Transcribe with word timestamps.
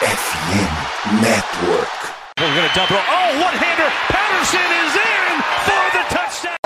FM 0.00 1.20
Network. 1.20 1.92
We're 2.38 2.54
going 2.54 2.66
to 2.66 2.74
double. 2.74 2.96
Oh, 2.96 3.28
one-hander. 3.36 3.90
Patterson 4.08 4.68
is 4.80 4.96
in 4.96 5.42
for 5.66 5.84
the 5.92 6.04
touchdown. 6.08 6.56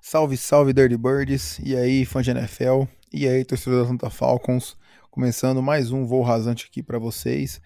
Salve, 0.00 0.36
salve 0.36 0.72
Dirty 0.72 0.96
Birds, 0.96 1.60
e 1.62 1.76
aí 1.76 2.04
fã 2.04 2.20
de 2.20 2.32
NFL, 2.32 2.82
e 3.12 3.28
aí 3.28 3.44
torcedor 3.44 3.84
da 3.84 3.88
Santa 3.90 4.10
Falcons, 4.10 4.76
começando 5.08 5.62
mais 5.62 5.92
um 5.92 6.04
voo 6.04 6.22
rasante 6.22 6.66
aqui 6.68 6.82
para 6.82 6.98
vocês. 6.98 7.60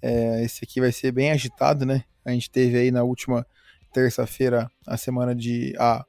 É, 0.00 0.42
esse 0.44 0.64
aqui 0.64 0.80
vai 0.80 0.92
ser 0.92 1.12
bem 1.12 1.30
agitado, 1.30 1.84
né? 1.84 2.04
A 2.24 2.30
gente 2.30 2.50
teve 2.50 2.78
aí 2.78 2.90
na 2.90 3.02
última 3.02 3.46
terça-feira 3.92 4.70
a 4.86 4.96
semana 4.96 5.34
de 5.34 5.74
a 5.78 6.06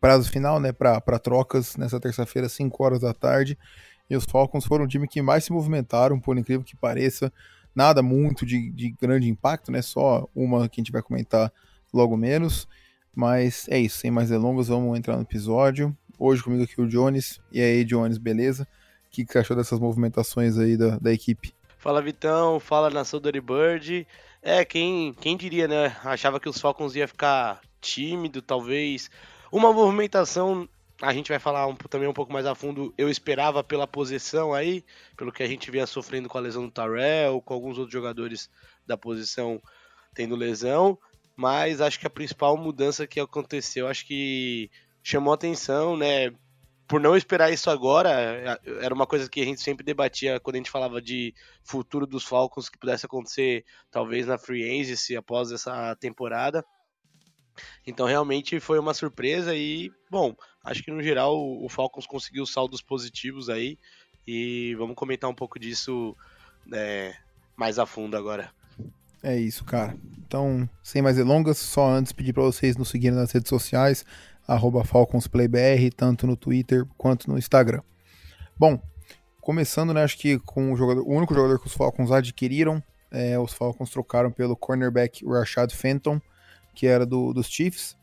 prazo 0.00 0.30
final, 0.30 0.60
né, 0.60 0.72
para 0.72 1.18
trocas 1.18 1.76
nessa 1.76 2.00
terça-feira, 2.00 2.48
5 2.48 2.84
horas 2.84 3.00
da 3.00 3.12
tarde. 3.12 3.58
E 4.08 4.16
os 4.16 4.24
Falcons 4.24 4.64
foram 4.64 4.84
o 4.84 4.88
time 4.88 5.06
que 5.06 5.20
mais 5.20 5.44
se 5.44 5.52
movimentaram, 5.52 6.18
por 6.18 6.38
incrível 6.38 6.64
que 6.64 6.76
pareça. 6.76 7.32
Nada 7.74 8.02
muito 8.02 8.46
de, 8.46 8.70
de 8.70 8.90
grande 9.00 9.28
impacto, 9.28 9.70
né? 9.70 9.82
Só 9.82 10.28
uma 10.34 10.68
que 10.68 10.80
a 10.80 10.82
gente 10.82 10.92
vai 10.92 11.02
comentar 11.02 11.52
logo 11.92 12.16
menos. 12.16 12.66
Mas 13.14 13.66
é 13.68 13.78
isso, 13.78 13.98
sem 13.98 14.10
mais 14.10 14.30
delongas, 14.30 14.68
vamos 14.68 14.96
entrar 14.96 15.16
no 15.16 15.22
episódio. 15.22 15.96
Hoje 16.18 16.42
comigo 16.42 16.64
aqui 16.64 16.80
o 16.80 16.88
Jones. 16.88 17.40
E 17.52 17.60
aí, 17.60 17.84
Jones, 17.84 18.16
beleza? 18.16 18.66
O 19.06 19.10
que, 19.10 19.24
que 19.24 19.32
você 19.32 19.38
achou 19.38 19.56
dessas 19.56 19.78
movimentações 19.78 20.58
aí 20.58 20.76
da, 20.76 20.98
da 20.98 21.12
equipe? 21.12 21.54
Fala 21.78 22.02
Vitão, 22.02 22.58
fala 22.58 22.90
nação 22.90 23.20
Dirty 23.20 23.40
Bird. 23.40 24.06
É, 24.42 24.64
quem, 24.64 25.14
quem 25.14 25.36
diria, 25.36 25.68
né? 25.68 25.96
Achava 26.04 26.40
que 26.40 26.48
os 26.48 26.60
Falcons 26.60 26.94
ia 26.94 27.08
ficar 27.08 27.60
tímido, 27.80 28.42
talvez. 28.42 29.10
Uma 29.50 29.72
movimentação, 29.72 30.68
a 31.00 31.12
gente 31.12 31.28
vai 31.28 31.38
falar 31.38 31.66
um, 31.66 31.74
também 31.74 32.08
um 32.08 32.14
pouco 32.14 32.32
mais 32.32 32.46
a 32.46 32.54
fundo. 32.54 32.92
Eu 32.96 33.08
esperava 33.08 33.62
pela 33.64 33.86
posição 33.86 34.52
aí, 34.52 34.84
pelo 35.16 35.32
que 35.32 35.42
a 35.42 35.48
gente 35.48 35.70
vinha 35.70 35.86
sofrendo 35.86 36.28
com 36.28 36.38
a 36.38 36.40
lesão 36.40 36.64
do 36.64 36.70
Tarell, 36.70 37.40
com 37.40 37.54
alguns 37.54 37.78
outros 37.78 37.92
jogadores 37.92 38.50
da 38.86 38.96
posição 38.96 39.60
tendo 40.14 40.34
lesão 40.34 40.98
mas 41.38 41.80
acho 41.80 42.00
que 42.00 42.06
a 42.06 42.10
principal 42.10 42.56
mudança 42.56 43.06
que 43.06 43.20
aconteceu, 43.20 43.86
acho 43.86 44.04
que 44.04 44.68
chamou 45.04 45.32
atenção, 45.32 45.96
né? 45.96 46.32
Por 46.88 46.98
não 46.98 47.16
esperar 47.16 47.52
isso 47.52 47.70
agora, 47.70 48.58
era 48.80 48.92
uma 48.92 49.06
coisa 49.06 49.30
que 49.30 49.40
a 49.40 49.44
gente 49.44 49.60
sempre 49.60 49.84
debatia 49.84 50.40
quando 50.40 50.56
a 50.56 50.58
gente 50.58 50.70
falava 50.70 51.00
de 51.00 51.32
futuro 51.62 52.08
dos 52.08 52.24
Falcons 52.24 52.68
que 52.68 52.76
pudesse 52.76 53.06
acontecer 53.06 53.64
talvez 53.88 54.26
na 54.26 54.36
free 54.36 54.80
agency 54.80 55.14
após 55.14 55.52
essa 55.52 55.94
temporada. 56.00 56.64
Então 57.86 58.06
realmente 58.06 58.60
foi 58.60 58.78
uma 58.78 58.94
surpresa 58.94 59.54
e, 59.54 59.90
bom, 60.10 60.34
acho 60.64 60.82
que 60.82 60.90
no 60.90 61.02
geral 61.02 61.36
o 61.36 61.68
Falcons 61.68 62.06
conseguiu 62.06 62.46
saldos 62.46 62.82
positivos 62.82 63.48
aí 63.48 63.78
e 64.26 64.74
vamos 64.76 64.94
comentar 64.94 65.28
um 65.28 65.34
pouco 65.34 65.58
disso 65.58 66.16
né, 66.66 67.14
mais 67.56 67.78
a 67.78 67.86
fundo 67.86 68.16
agora. 68.16 68.50
É 69.22 69.36
isso, 69.36 69.64
cara. 69.64 69.96
Então, 70.18 70.68
sem 70.82 71.02
mais 71.02 71.16
delongas, 71.16 71.58
só 71.58 71.88
antes 71.88 72.12
pedir 72.12 72.32
para 72.32 72.42
vocês 72.42 72.76
nos 72.76 72.88
seguirem 72.88 73.16
nas 73.16 73.32
redes 73.32 73.48
sociais, 73.48 74.04
FalconsPlayBR, 74.84 75.90
tanto 75.96 76.26
no 76.26 76.36
Twitter 76.36 76.86
quanto 76.96 77.28
no 77.30 77.38
Instagram. 77.38 77.82
Bom, 78.56 78.80
começando, 79.40 79.92
né, 79.92 80.02
acho 80.02 80.18
que 80.18 80.38
com 80.38 80.72
o, 80.72 80.76
jogador, 80.76 81.02
o 81.02 81.10
único 81.10 81.34
jogador 81.34 81.58
que 81.58 81.66
os 81.66 81.72
Falcons 81.72 82.10
adquiriram, 82.12 82.82
é, 83.10 83.38
os 83.38 83.52
Falcons 83.52 83.90
trocaram 83.90 84.30
pelo 84.30 84.56
cornerback 84.56 85.24
Rashad 85.26 85.72
Fenton, 85.72 86.20
que 86.74 86.86
era 86.86 87.04
do, 87.04 87.32
dos 87.32 87.48
Chiefs. 87.48 87.96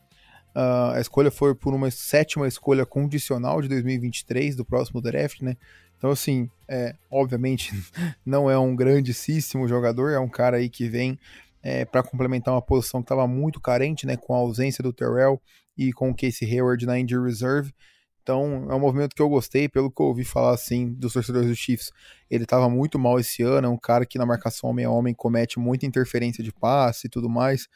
Uh, 0.54 0.92
a 0.94 1.00
escolha 1.00 1.30
foi 1.30 1.54
por 1.54 1.74
uma 1.74 1.90
sétima 1.90 2.48
escolha 2.48 2.86
condicional 2.86 3.60
de 3.60 3.68
2023 3.68 4.56
do 4.56 4.64
próximo 4.64 5.02
draft, 5.02 5.42
né? 5.42 5.56
Então, 5.98 6.10
assim, 6.10 6.50
é, 6.68 6.94
obviamente 7.10 7.72
não 8.24 8.50
é 8.50 8.58
um 8.58 8.74
grandíssimo 8.74 9.68
jogador, 9.68 10.10
é 10.10 10.18
um 10.18 10.28
cara 10.28 10.58
aí 10.58 10.68
que 10.68 10.88
vem 10.88 11.18
é, 11.62 11.84
para 11.84 12.02
complementar 12.02 12.54
uma 12.54 12.62
posição 12.62 13.00
que 13.00 13.06
estava 13.06 13.26
muito 13.26 13.60
carente, 13.60 14.06
né, 14.06 14.16
com 14.16 14.34
a 14.34 14.38
ausência 14.38 14.82
do 14.82 14.92
Terrell 14.92 15.40
e 15.76 15.92
com 15.92 16.10
o 16.10 16.14
Casey 16.14 16.48
Hayward 16.50 16.86
na 16.86 16.98
injury 16.98 17.24
reserve. 17.24 17.74
Então, 18.22 18.66
é 18.68 18.74
um 18.74 18.80
movimento 18.80 19.14
que 19.14 19.22
eu 19.22 19.28
gostei, 19.28 19.68
pelo 19.68 19.90
que 19.90 20.02
eu 20.02 20.06
ouvi 20.06 20.24
falar, 20.24 20.52
assim, 20.52 20.92
dos 20.94 21.12
torcedores 21.12 21.48
do 21.48 21.54
Chiefs. 21.54 21.92
Ele 22.28 22.42
estava 22.42 22.68
muito 22.68 22.98
mal 22.98 23.20
esse 23.20 23.42
ano, 23.42 23.68
é 23.68 23.70
um 23.70 23.76
cara 23.76 24.04
que 24.04 24.18
na 24.18 24.26
marcação 24.26 24.70
homem 24.70 24.84
a 24.84 24.90
homem 24.90 25.14
comete 25.14 25.60
muita 25.60 25.86
interferência 25.86 26.42
de 26.42 26.52
passe 26.52 27.06
e 27.06 27.10
tudo 27.10 27.28
mais. 27.28 27.68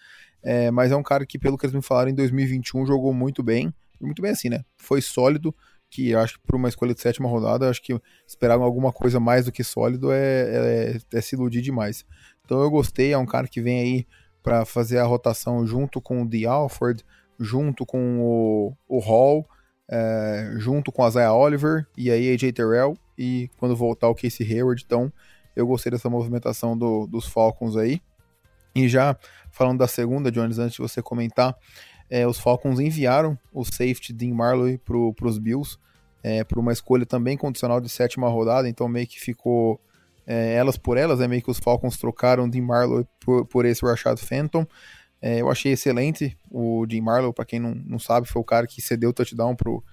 É, 0.42 0.70
mas 0.70 0.90
é 0.90 0.96
um 0.96 1.02
cara 1.02 1.26
que, 1.26 1.38
pelo 1.38 1.58
que 1.58 1.66
eles 1.66 1.74
me 1.74 1.82
falaram, 1.82 2.10
em 2.10 2.14
2021 2.14 2.86
jogou 2.86 3.12
muito 3.12 3.42
bem. 3.42 3.72
Muito 4.00 4.22
bem 4.22 4.30
assim, 4.30 4.48
né? 4.48 4.64
Foi 4.76 5.02
sólido, 5.02 5.54
que 5.90 6.14
acho 6.14 6.34
que 6.34 6.46
por 6.46 6.54
uma 6.54 6.68
escolha 6.68 6.94
de 6.94 7.00
sétima 7.00 7.28
rodada, 7.28 7.68
acho 7.68 7.82
que 7.82 8.00
esperar 8.26 8.54
alguma 8.54 8.92
coisa 8.92 9.20
mais 9.20 9.44
do 9.44 9.52
que 9.52 9.64
sólido 9.64 10.12
é, 10.12 10.96
é, 10.96 10.98
é 11.12 11.20
se 11.20 11.34
iludir 11.34 11.60
demais. 11.60 12.06
Então 12.44 12.62
eu 12.62 12.70
gostei, 12.70 13.12
é 13.12 13.18
um 13.18 13.26
cara 13.26 13.46
que 13.46 13.60
vem 13.60 13.80
aí 13.80 14.06
para 14.42 14.64
fazer 14.64 14.98
a 14.98 15.04
rotação 15.04 15.66
junto 15.66 16.00
com 16.00 16.22
o 16.22 16.28
The 16.28 16.44
Alford, 16.46 17.04
junto 17.38 17.84
com 17.84 18.20
o, 18.20 18.76
o 18.88 18.98
Hall, 19.00 19.46
é, 19.88 20.54
junto 20.56 20.92
com 20.92 21.02
a 21.04 21.10
Zaya 21.10 21.32
Oliver 21.32 21.86
e 21.96 22.10
aí 22.10 22.32
AJ 22.32 22.52
Terrell, 22.52 22.96
e 23.18 23.50
quando 23.58 23.76
voltar 23.76 24.08
o 24.08 24.14
Casey 24.14 24.50
Hayward, 24.50 24.82
então 24.86 25.12
eu 25.54 25.66
gostei 25.66 25.90
dessa 25.90 26.08
movimentação 26.08 26.78
do, 26.78 27.06
dos 27.06 27.26
Falcons 27.26 27.76
aí. 27.76 28.00
E 28.74 28.88
já 28.88 29.16
falando 29.50 29.78
da 29.78 29.88
segunda, 29.88 30.30
Jones, 30.30 30.58
antes 30.58 30.76
de 30.76 30.82
você 30.82 31.02
comentar, 31.02 31.56
é, 32.08 32.26
os 32.26 32.38
Falcons 32.38 32.80
enviaram 32.80 33.38
o 33.52 33.64
safety 33.64 34.12
Dean 34.12 34.34
Marlowe 34.34 34.78
para 34.78 35.28
os 35.28 35.38
Bills, 35.38 35.78
é, 36.22 36.44
por 36.44 36.58
uma 36.58 36.72
escolha 36.72 37.06
também 37.06 37.36
condicional 37.36 37.80
de 37.80 37.88
sétima 37.88 38.28
rodada, 38.28 38.68
então 38.68 38.88
meio 38.88 39.06
que 39.06 39.20
ficou 39.20 39.80
é, 40.26 40.54
elas 40.54 40.76
por 40.76 40.96
elas, 40.96 41.18
né, 41.18 41.28
meio 41.28 41.42
que 41.42 41.50
os 41.50 41.58
Falcons 41.58 41.96
trocaram 41.96 42.48
Dean 42.48 42.62
Marlowe 42.62 43.06
por, 43.20 43.46
por 43.46 43.64
esse 43.64 43.84
Rashad 43.84 44.18
Phantom. 44.18 44.66
É, 45.22 45.40
eu 45.40 45.50
achei 45.50 45.72
excelente 45.72 46.36
o 46.50 46.86
Dean 46.86 47.02
Marlowe, 47.02 47.34
para 47.34 47.44
quem 47.44 47.60
não, 47.60 47.74
não 47.74 47.98
sabe, 47.98 48.26
foi 48.26 48.40
o 48.40 48.44
cara 48.44 48.66
que 48.66 48.80
cedeu 48.80 49.10
o 49.10 49.12
touchdown 49.12 49.54
pro, 49.54 49.84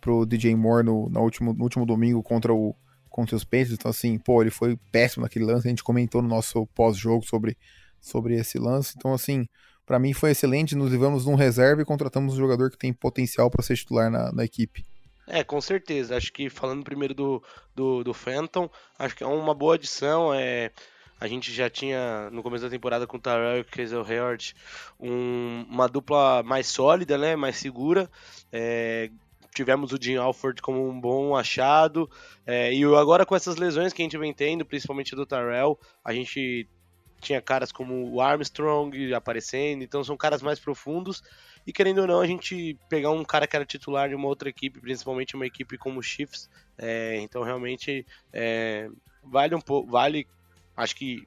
pro 0.00 0.26
DJ 0.26 0.56
Moore 0.56 0.84
no, 0.84 1.08
no, 1.08 1.20
último, 1.20 1.52
no 1.52 1.62
último 1.62 1.86
domingo 1.86 2.22
contra, 2.22 2.52
o, 2.52 2.74
contra 3.08 3.36
os 3.36 3.44
Patriots, 3.44 3.74
então 3.74 3.90
assim, 3.90 4.18
pô, 4.18 4.42
ele 4.42 4.50
foi 4.50 4.76
péssimo 4.90 5.22
naquele 5.22 5.44
lance, 5.44 5.66
a 5.66 5.70
gente 5.70 5.84
comentou 5.84 6.20
no 6.20 6.28
nosso 6.28 6.66
pós-jogo 6.74 7.24
sobre, 7.24 7.56
sobre 8.02 8.34
esse 8.34 8.58
lance, 8.58 8.94
então 8.96 9.14
assim, 9.14 9.46
para 9.86 9.98
mim 9.98 10.12
foi 10.12 10.30
excelente. 10.30 10.74
Nos 10.74 10.90
levamos 10.90 11.26
num 11.26 11.34
reserva 11.34 11.82
e 11.82 11.84
contratamos 11.84 12.34
um 12.34 12.38
jogador 12.38 12.70
que 12.70 12.78
tem 12.78 12.92
potencial 12.92 13.50
para 13.50 13.62
ser 13.62 13.76
titular 13.76 14.10
na, 14.10 14.32
na, 14.32 14.44
equipe. 14.44 14.84
É, 15.26 15.44
com 15.44 15.60
certeza. 15.60 16.16
Acho 16.16 16.32
que 16.32 16.50
falando 16.50 16.84
primeiro 16.84 17.14
do, 17.14 17.42
do, 17.74 18.04
do 18.04 18.14
Phantom, 18.14 18.68
acho 18.98 19.14
que 19.14 19.24
é 19.24 19.26
uma 19.26 19.54
boa 19.54 19.74
adição. 19.74 20.32
É, 20.34 20.70
a 21.20 21.28
gente 21.28 21.52
já 21.52 21.70
tinha, 21.70 22.30
no 22.30 22.42
começo 22.42 22.64
da 22.64 22.70
temporada, 22.70 23.06
com 23.06 23.16
o 23.16 23.20
Tyrell 23.20 23.58
e 23.58 23.60
o 23.60 23.64
Casey 23.64 23.96
Hayward, 23.96 24.54
um, 24.98 25.64
uma 25.68 25.88
dupla 25.88 26.42
mais 26.42 26.66
sólida, 26.66 27.16
né, 27.16 27.36
mais 27.36 27.56
segura. 27.56 28.10
É, 28.50 29.10
tivemos 29.54 29.92
o 29.92 29.98
Jim 30.00 30.16
Alford 30.16 30.60
como 30.60 30.88
um 30.88 31.00
bom 31.00 31.36
achado. 31.36 32.10
É, 32.46 32.72
e 32.72 32.82
agora 32.84 33.24
com 33.24 33.36
essas 33.36 33.56
lesões 33.56 33.92
que 33.92 34.02
a 34.02 34.04
gente 34.04 34.18
vem 34.18 34.32
tendo, 34.32 34.64
principalmente 34.64 35.14
do 35.14 35.26
Tyrell, 35.26 35.78
a 36.04 36.12
gente 36.12 36.68
tinha 37.22 37.40
caras 37.40 37.72
como 37.72 38.12
o 38.12 38.20
Armstrong 38.20 39.14
aparecendo, 39.14 39.82
então 39.82 40.02
são 40.04 40.16
caras 40.16 40.42
mais 40.42 40.58
profundos. 40.58 41.22
E 41.66 41.72
querendo 41.72 42.00
ou 42.00 42.06
não, 42.06 42.20
a 42.20 42.26
gente 42.26 42.76
pegar 42.88 43.10
um 43.10 43.24
cara 43.24 43.46
que 43.46 43.54
era 43.54 43.64
titular 43.64 44.08
de 44.08 44.14
uma 44.14 44.26
outra 44.26 44.48
equipe, 44.48 44.80
principalmente 44.80 45.36
uma 45.36 45.46
equipe 45.46 45.78
como 45.78 46.00
o 46.00 46.02
Chiefs, 46.02 46.50
é, 46.76 47.16
então 47.20 47.42
realmente 47.42 48.04
é, 48.32 48.90
vale 49.22 49.54
um 49.54 49.60
pouco, 49.60 49.90
vale, 49.90 50.26
acho 50.76 50.96
que 50.96 51.26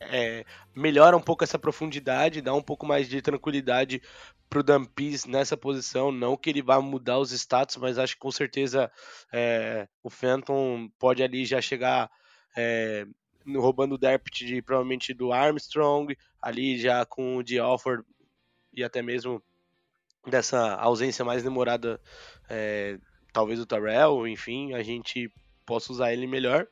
é, 0.00 0.44
melhora 0.74 1.16
um 1.16 1.20
pouco 1.20 1.44
essa 1.44 1.58
profundidade, 1.58 2.42
dá 2.42 2.54
um 2.54 2.62
pouco 2.62 2.86
mais 2.86 3.08
de 3.08 3.20
tranquilidade 3.22 4.02
pro 4.48 4.62
Dampis 4.62 5.24
nessa 5.24 5.56
posição. 5.56 6.10
Não 6.10 6.36
que 6.36 6.50
ele 6.50 6.62
vá 6.62 6.80
mudar 6.80 7.18
os 7.18 7.32
status, 7.32 7.76
mas 7.76 7.98
acho 7.98 8.14
que 8.14 8.20
com 8.20 8.30
certeza 8.30 8.90
é, 9.32 9.88
o 10.02 10.10
Phantom 10.10 10.90
pode 10.98 11.22
ali 11.22 11.44
já 11.44 11.60
chegar 11.60 12.10
é, 12.56 13.06
roubando 13.56 13.94
o 13.94 13.98
Derpit 13.98 14.46
de, 14.46 14.62
provavelmente 14.62 15.14
do 15.14 15.32
Armstrong, 15.32 16.16
ali 16.40 16.78
já 16.78 17.04
com 17.04 17.36
o 17.36 17.42
de 17.42 17.58
Alford 17.58 18.04
e 18.72 18.84
até 18.84 19.02
mesmo 19.02 19.42
dessa 20.26 20.74
ausência 20.76 21.24
mais 21.24 21.42
demorada, 21.42 22.00
é, 22.48 22.98
talvez 23.32 23.58
do 23.58 23.66
Terrell, 23.66 24.26
enfim, 24.26 24.74
a 24.74 24.82
gente 24.82 25.32
possa 25.64 25.92
usar 25.92 26.12
ele 26.12 26.26
melhor. 26.26 26.66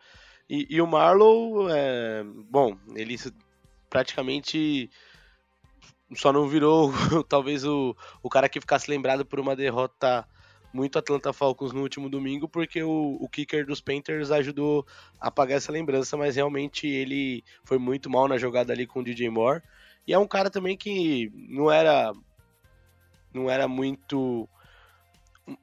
E, 0.48 0.66
e 0.70 0.80
o 0.80 0.86
Marlow, 0.86 1.68
é, 1.70 2.24
bom, 2.24 2.76
ele 2.94 3.16
praticamente 3.90 4.90
só 6.14 6.32
não 6.32 6.48
virou 6.48 6.92
talvez 7.28 7.64
o, 7.64 7.96
o 8.22 8.28
cara 8.28 8.48
que 8.48 8.60
ficasse 8.60 8.90
lembrado 8.90 9.24
por 9.24 9.40
uma 9.40 9.54
derrota 9.54 10.26
muito 10.78 10.96
Atlanta 10.96 11.32
Falcons 11.32 11.72
no 11.72 11.82
último 11.82 12.08
domingo, 12.08 12.48
porque 12.48 12.80
o, 12.82 13.18
o 13.20 13.28
kicker 13.28 13.66
dos 13.66 13.80
Panthers 13.80 14.30
ajudou 14.30 14.86
a 15.20 15.26
apagar 15.26 15.56
essa 15.56 15.72
lembrança, 15.72 16.16
mas 16.16 16.36
realmente 16.36 16.86
ele 16.86 17.42
foi 17.64 17.78
muito 17.78 18.08
mal 18.08 18.28
na 18.28 18.38
jogada 18.38 18.72
ali 18.72 18.86
com 18.86 19.00
o 19.00 19.04
DJ 19.04 19.28
Moore. 19.28 19.60
E 20.06 20.12
é 20.12 20.18
um 20.18 20.26
cara 20.26 20.48
também 20.48 20.76
que 20.76 21.32
não 21.34 21.70
era 21.70 22.12
não 23.34 23.50
era 23.50 23.66
muito 23.66 24.48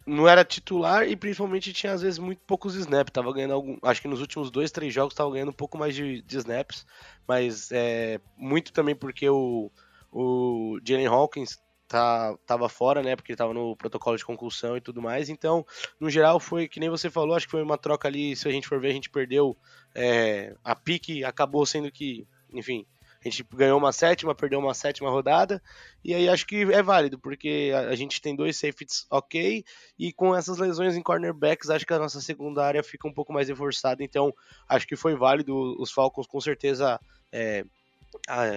não 0.05 0.27
era 0.27 0.43
titular 0.43 1.07
e 1.07 1.15
principalmente 1.15 1.71
tinha 1.71 1.93
às 1.93 2.01
vezes 2.01 2.19
muito 2.19 2.41
poucos 2.45 2.75
snaps. 2.75 3.13
Tava 3.13 3.31
ganhando 3.31 3.53
algum, 3.53 3.77
acho 3.83 4.01
que 4.01 4.07
nos 4.09 4.19
últimos 4.19 4.51
dois, 4.51 4.69
três 4.69 4.93
jogos 4.93 5.15
tava 5.15 5.31
ganhando 5.31 5.49
um 5.49 5.53
pouco 5.53 5.77
mais 5.77 5.95
de, 5.95 6.21
de 6.21 6.37
snaps, 6.37 6.85
mas 7.25 7.71
é, 7.71 8.19
muito 8.37 8.73
também 8.73 8.95
porque 8.95 9.29
o, 9.29 9.71
o 10.11 10.77
Jalen 10.83 11.07
Hawkins 11.07 11.57
tá, 11.87 12.35
tava 12.45 12.67
fora, 12.69 13.01
né? 13.01 13.15
Porque 13.15 13.31
ele 13.31 13.37
tava 13.37 13.53
no 13.53 13.75
protocolo 13.75 14.17
de 14.17 14.25
concussão 14.25 14.77
e 14.77 14.81
tudo 14.81 15.01
mais. 15.01 15.29
Então, 15.29 15.65
no 15.99 16.09
geral, 16.09 16.39
foi 16.39 16.67
que 16.67 16.79
nem 16.79 16.89
você 16.89 17.09
falou, 17.09 17.35
acho 17.35 17.45
que 17.45 17.51
foi 17.51 17.63
uma 17.63 17.77
troca 17.77 18.07
ali. 18.07 18.35
Se 18.35 18.47
a 18.47 18.51
gente 18.51 18.67
for 18.67 18.79
ver, 18.79 18.89
a 18.89 18.93
gente 18.93 19.09
perdeu 19.09 19.57
é, 19.93 20.55
a 20.63 20.75
pique, 20.75 21.23
acabou 21.23 21.65
sendo 21.65 21.91
que, 21.91 22.27
enfim, 22.53 22.85
a 23.25 23.29
gente 23.29 23.43
ganhou 23.55 23.79
uma 23.79 23.91
sétima, 23.91 24.35
perdeu 24.35 24.59
uma 24.59 24.75
sétima 24.75 25.09
rodada, 25.09 25.61
e 26.03 26.13
aí 26.13 26.29
acho 26.29 26.45
que 26.45 26.61
é 26.61 26.83
válido, 26.83 27.17
porque 27.17 27.71
a, 27.73 27.95
gente 27.95 28.21
tem 28.21 28.35
dois 28.35 28.55
safeties 28.55 29.07
ok, 29.09 29.65
e 29.97 30.13
com 30.13 30.35
essas 30.35 30.59
lesões 30.59 30.95
em 30.95 31.01
cornerbacks, 31.01 31.71
acho 31.71 31.87
que 31.87 31.93
a 31.93 31.97
nossa 31.97 32.21
secundária 32.21 32.83
fica 32.83 33.07
um 33.07 33.13
pouco 33.13 33.33
mais 33.33 33.49
reforçada, 33.49 34.03
então 34.03 34.31
acho 34.69 34.85
que 34.85 34.95
foi 34.95 35.15
válido. 35.15 35.55
Os 35.81 35.91
Falcons 35.91 36.27
com 36.27 36.39
certeza 36.39 36.99
é, 37.31 37.65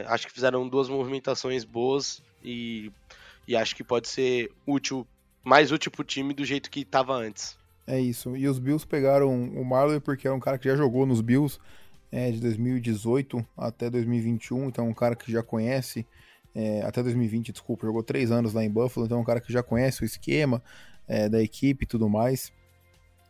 acho 0.06 0.27
que 0.27 0.33
fizeram 0.33 0.69
duas 0.69 0.89
movimentações 0.89 1.65
boas 1.65 2.23
e, 2.43 2.93
e 3.47 3.56
acho 3.56 3.75
que 3.75 3.85
pode 3.85 4.09
ser 4.09 4.50
útil, 4.67 5.06
mais 5.45 5.73
útil 5.73 5.91
pro 5.91 6.05
time 6.05 6.33
do 6.33 6.45
jeito 6.45 6.71
que 6.71 6.81
estava 6.81 7.15
antes. 7.15 7.59
É 7.87 7.99
isso. 8.00 8.37
E 8.37 8.47
os 8.47 8.59
Bills 8.59 8.87
pegaram 8.87 9.31
o 9.31 9.65
Marley 9.65 10.00
porque 10.00 10.27
era 10.27 10.37
um 10.37 10.41
cara 10.41 10.59
que 10.59 10.69
já 10.69 10.77
jogou 10.77 11.06
nos 11.06 11.21
Bills 11.21 11.59
é, 12.12 12.31
de 12.31 12.41
2018 12.41 13.45
até 13.56 13.91
2021, 13.91 14.69
então 14.69 14.87
é 14.87 14.89
um 14.89 14.95
cara 14.95 15.15
que 15.15 15.31
já 15.31 15.43
conhece, 15.43 16.06
é, 16.55 16.83
até 16.83 17.03
2020, 17.03 17.53
desculpa, 17.53 17.87
jogou 17.87 18.03
três 18.03 18.31
anos 18.31 18.53
lá 18.53 18.65
em 18.65 18.71
Buffalo, 18.71 19.06
então 19.06 19.19
é 19.19 19.21
um 19.21 19.25
cara 19.25 19.41
que 19.41 19.53
já 19.53 19.62
conhece 19.62 20.03
o 20.03 20.05
esquema 20.05 20.62
é, 21.06 21.29
da 21.29 21.43
equipe 21.43 21.85
e 21.85 21.87
tudo 21.87 22.09
mais. 22.09 22.53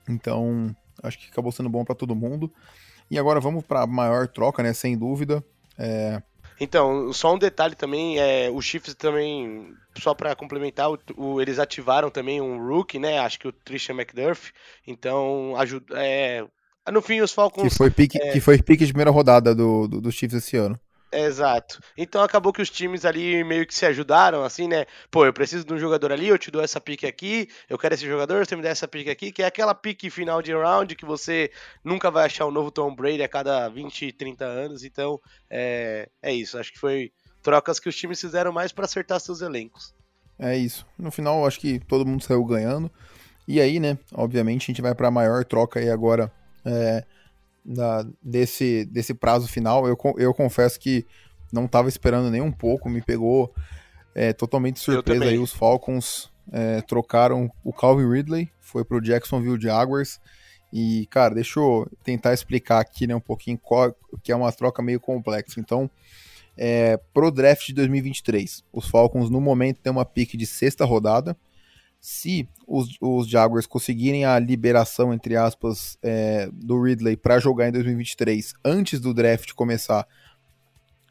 Então, 0.09 0.75
acho 1.03 1.19
que 1.19 1.31
acabou 1.31 1.53
sendo 1.53 1.69
bom 1.69 1.85
para 1.85 1.95
todo 1.95 2.15
mundo. 2.15 2.53
E 3.11 3.19
agora 3.19 3.41
vamos 3.41 3.65
para 3.65 3.83
a 3.83 3.87
maior 3.87 4.29
troca, 4.29 4.63
né? 4.63 4.73
Sem 4.73 4.97
dúvida. 4.97 5.45
É... 5.79 6.23
Então, 6.61 7.13
só 7.13 7.35
um 7.35 7.39
detalhe 7.39 7.77
também, 7.77 8.19
é, 8.19 8.51
os 8.51 8.65
Chiefs 8.65 8.95
também, 8.95 9.73
só 9.97 10.13
para 10.13 10.35
complementar, 10.35 10.91
o, 10.91 10.99
o, 11.17 11.41
eles 11.41 11.59
ativaram 11.59 12.11
também 12.11 12.41
um 12.41 12.59
rookie, 12.67 12.99
né? 12.99 13.21
Acho 13.21 13.39
que 13.39 13.47
o 13.47 13.53
Trisha 13.53 13.93
McDuff. 13.93 14.53
Então, 14.85 15.55
ajuda, 15.57 15.95
é, 15.97 16.45
no 16.91 17.01
fim, 17.01 17.21
os 17.21 17.33
Falcons. 17.33 17.63
Que 17.63 17.71
foi 17.71 17.91
pique, 17.91 18.21
é... 18.21 18.33
que 18.33 18.41
foi 18.41 18.61
pique 18.61 18.85
de 18.85 18.93
primeira 18.93 19.11
rodada 19.11 19.55
do, 19.55 19.87
do, 19.87 20.01
dos 20.01 20.15
Chiefs 20.15 20.43
esse 20.43 20.57
ano. 20.57 20.79
Exato. 21.11 21.81
Então 21.97 22.23
acabou 22.23 22.53
que 22.53 22.61
os 22.61 22.69
times 22.69 23.05
ali 23.05 23.43
meio 23.43 23.67
que 23.67 23.75
se 23.75 23.87
ajudaram, 23.87 24.45
assim, 24.45 24.69
né? 24.69 24.85
Pô, 25.11 25.25
eu 25.25 25.33
preciso 25.33 25.65
de 25.65 25.73
um 25.73 25.79
jogador 25.79 26.13
ali, 26.13 26.29
eu 26.29 26.39
te 26.39 26.51
dou 26.51 26.63
essa 26.63 26.81
pique 26.81 27.07
aqui, 27.07 27.49
eu 27.69 27.79
quero 27.79 27.95
esse 27.95 28.07
jogador, 28.07 28.47
você 28.47 28.55
me 28.55 28.63
dá 28.63 28.69
essa 28.69 28.87
pique 28.87 29.09
aqui, 29.09 29.33
que 29.33 29.43
é 29.43 29.47
aquela 29.47 29.75
pique 29.75 30.11
final 30.11 30.43
de 30.43 30.53
round 30.53 30.95
que 30.95 31.07
você 31.07 31.51
nunca 31.83 32.11
vai 32.11 32.27
achar 32.27 32.47
um 32.47 32.51
novo 32.51 32.71
Tom 32.71 32.95
Brady 32.95 33.23
a 33.23 33.29
cada 33.29 33.69
20, 33.69 34.13
30 34.13 34.45
anos. 34.45 34.85
Então, 34.85 35.19
é, 35.49 36.09
é 36.23 36.33
isso. 36.33 36.59
Acho 36.59 36.73
que 36.73 36.79
foi 36.79 37.11
trocas 37.43 37.81
que 37.81 37.89
os 37.89 37.97
times 37.97 38.21
fizeram 38.21 38.53
mais 38.53 38.73
para 38.73 38.85
acertar 38.85 39.19
seus 39.19 39.41
elencos. 39.41 39.95
É 40.39 40.57
isso. 40.57 40.87
No 40.99 41.11
final, 41.11 41.47
acho 41.47 41.59
que 41.59 41.81
todo 41.81 42.07
mundo 42.07 42.23
saiu 42.23 42.45
ganhando. 42.45 42.91
E 43.47 43.61
aí, 43.61 43.81
né, 43.81 43.99
obviamente, 44.13 44.65
a 44.65 44.67
gente 44.67 44.83
vai 44.83 44.95
para 44.95 45.09
a 45.09 45.11
maior 45.11 45.43
troca 45.45 45.81
aí 45.81 45.89
agora 45.89 46.31
é, 46.65 47.03
da, 47.69 48.07
desse, 48.23 48.87
desse 48.87 49.13
prazo 49.13 49.47
final. 49.47 49.87
Eu, 49.87 49.97
eu 50.17 50.33
confesso 50.33 50.81
que 50.81 51.07
não 51.53 51.67
estava 51.67 51.89
esperando 51.89 52.31
nem 52.31 52.41
um 52.41 52.51
pouco, 52.51 52.89
me 52.89 53.03
pegou 53.03 53.55
é, 54.15 54.33
totalmente 54.33 54.81
surpresa 54.81 55.25
aí. 55.25 55.39
Os 55.39 55.53
Falcons 55.53 56.31
é, 56.51 56.81
trocaram 56.81 57.51
o 57.63 57.73
Calvin 57.73 58.11
Ridley, 58.11 58.51
foi 58.59 58.85
pro 58.85 59.01
Jacksonville 59.01 59.61
Jaguars. 59.61 60.19
E, 60.73 61.07
cara, 61.11 61.35
deixa 61.35 61.61
eu 61.61 61.87
tentar 62.05 62.35
explicar 62.35 62.81
aqui 62.81 63.07
né, 63.07 63.15
um 63.15 63.21
pouquinho 63.21 63.59
qual, 63.59 63.95
que 64.23 64.33
é 64.33 64.37
uma 64.37 64.53
troca 64.53 64.83
meio 64.83 65.01
complexa. 65.01 65.61
Então, 65.61 65.91
é, 66.57 66.99
pro 67.15 67.31
draft 67.31 67.67
de 67.67 67.75
2023, 67.75 68.65
os 68.73 68.89
Falcons 68.89 69.31
no 69.31 69.41
momento 69.41 69.81
têm 69.81 69.93
uma 69.93 70.05
pique 70.05 70.37
de 70.37 70.45
sexta 70.45 70.85
rodada 70.85 71.37
se 72.01 72.49
os, 72.67 72.97
os 73.01 73.29
Jaguars 73.29 73.67
conseguirem 73.67 74.25
a 74.25 74.39
liberação, 74.39 75.13
entre 75.13 75.37
aspas, 75.37 75.99
é, 76.03 76.49
do 76.53 76.81
Ridley 76.81 77.17
para 77.17 77.39
jogar 77.39 77.69
em 77.69 77.73
2023 77.73 78.55
antes 78.65 79.01
do 79.01 79.13
draft 79.13 79.53
começar, 79.53 80.07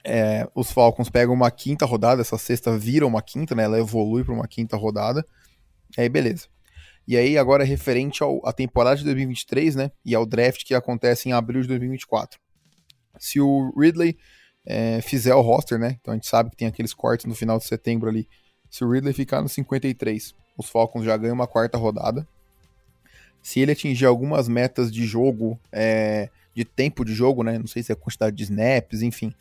é, 0.04 0.48
os 0.56 0.72
Falcons 0.72 1.10
pegam 1.10 1.34
uma 1.34 1.52
quinta 1.52 1.86
rodada, 1.86 2.22
essa 2.22 2.38
sexta 2.38 2.78
vira 2.78 3.06
uma 3.06 3.22
quinta, 3.22 3.54
né? 3.54 3.64
Ela 3.64 3.80
evolui 3.80 4.24
para 4.24 4.34
uma 4.34 4.48
quinta 4.48 4.78
rodada. 4.78 5.26
Aí 5.98 6.08
beleza. 6.08 6.48
E 7.06 7.18
aí 7.18 7.38
agora 7.38 7.64
referente 7.64 8.20
à 8.44 8.54
temporada 8.54 8.96
de 8.96 9.04
2023, 9.04 9.76
né? 9.76 9.92
E 10.06 10.16
ao 10.16 10.26
draft 10.26 10.64
que 10.66 10.74
acontece 10.74 11.28
em 11.28 11.34
abril 11.34 11.62
de 11.62 11.68
2024. 11.68 12.40
Se 13.20 13.42
o 13.42 13.74
Ridley 13.78 14.18
é, 14.66 15.02
fizer 15.02 15.36
o 15.36 15.42
roster, 15.42 15.78
né? 15.78 15.98
Então 16.00 16.14
a 16.14 16.16
gente 16.16 16.28
sabe 16.28 16.50
que 16.50 16.58
tem 16.58 16.68
aqueles 16.68 16.94
cortes 16.94 17.26
no 17.26 17.36
final 17.36 17.58
de 17.58 17.66
setembro 17.66 18.10
ali. 18.10 18.28
Se 18.70 18.86
o 18.86 18.90
Ridley 18.90 19.14
ficar 19.14 19.42
no 19.42 19.50
53 19.50 20.34
os 20.58 20.70
Falcons 20.70 21.06
já 21.06 21.16
ganham 21.16 21.36
uma 21.36 21.48
quarta 21.48 21.78
rodada. 21.78 22.28
Se 23.42 23.60
ele 23.60 23.72
atingir 23.72 24.06
algumas 24.06 24.48
metas 24.48 24.92
de 24.92 25.06
jogo, 25.06 25.60
é, 25.72 26.30
de 26.54 26.66
tempo 26.66 27.06
de 27.06 27.14
jogo, 27.14 27.44
né? 27.44 27.60
Não 27.60 27.68
sei 27.68 27.84
se 27.84 27.92
é 27.92 27.94
a 27.94 27.96
quantidade 27.96 28.36
de 28.36 28.44
snaps, 28.44 29.02
enfim. 29.02 29.34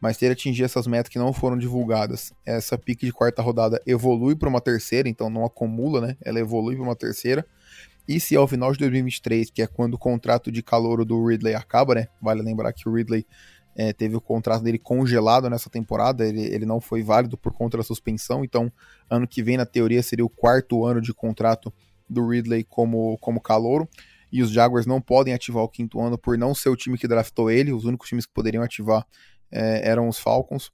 Mas 0.00 0.16
se 0.16 0.24
ele 0.24 0.32
atingir 0.32 0.64
essas 0.64 0.86
metas 0.86 1.08
que 1.08 1.18
não 1.18 1.32
foram 1.32 1.56
divulgadas, 1.56 2.32
essa 2.44 2.76
pique 2.76 3.06
de 3.06 3.12
quarta 3.12 3.40
rodada 3.40 3.80
evolui 3.86 4.34
para 4.34 4.48
uma 4.48 4.60
terceira, 4.60 5.08
então 5.08 5.30
não 5.30 5.44
acumula, 5.44 6.00
né? 6.00 6.16
Ela 6.20 6.40
evolui 6.40 6.74
para 6.74 6.84
uma 6.84 6.96
terceira. 6.96 7.46
E 8.06 8.20
se 8.20 8.36
ao 8.36 8.46
final 8.46 8.70
de 8.72 8.78
2023, 8.80 9.48
que 9.50 9.62
é 9.62 9.66
quando 9.66 9.94
o 9.94 9.98
contrato 9.98 10.52
de 10.52 10.62
calor 10.62 11.04
do 11.04 11.26
Ridley 11.26 11.54
acaba, 11.54 11.94
né? 11.94 12.08
Vale 12.20 12.42
lembrar 12.42 12.72
que 12.72 12.86
o 12.86 12.92
Ridley 12.92 13.26
é, 13.76 13.92
teve 13.92 14.16
o 14.16 14.20
contrato 14.20 14.62
dele 14.62 14.78
congelado 14.78 15.48
nessa 15.50 15.68
temporada, 15.68 16.26
ele, 16.26 16.42
ele 16.42 16.64
não 16.64 16.80
foi 16.80 17.02
válido 17.02 17.36
por 17.36 17.52
conta 17.52 17.76
da 17.76 17.82
suspensão, 17.82 18.44
então 18.44 18.72
ano 19.10 19.26
que 19.26 19.42
vem, 19.42 19.56
na 19.56 19.66
teoria, 19.66 20.02
seria 20.02 20.24
o 20.24 20.30
quarto 20.30 20.84
ano 20.84 21.00
de 21.00 21.12
contrato 21.12 21.72
do 22.08 22.28
Ridley 22.28 22.64
como, 22.64 23.18
como 23.18 23.40
calouro, 23.40 23.88
e 24.30 24.42
os 24.42 24.50
Jaguars 24.50 24.86
não 24.86 25.00
podem 25.00 25.32
ativar 25.32 25.62
o 25.62 25.68
quinto 25.68 26.00
ano 26.00 26.18
por 26.18 26.36
não 26.36 26.54
ser 26.54 26.68
o 26.68 26.76
time 26.76 26.98
que 26.98 27.08
draftou 27.08 27.50
ele, 27.50 27.72
os 27.72 27.84
únicos 27.84 28.08
times 28.08 28.26
que 28.26 28.32
poderiam 28.32 28.62
ativar 28.62 29.06
é, 29.50 29.88
eram 29.88 30.08
os 30.08 30.18
Falcons. 30.18 30.72